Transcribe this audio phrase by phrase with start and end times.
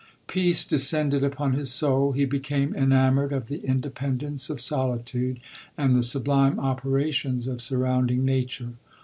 [0.25, 2.13] Peace descended upon his soul.
[2.13, 5.39] He became enamoured of the independence of solitude,
[5.77, 8.73] and the sublime operations of surrounding nature.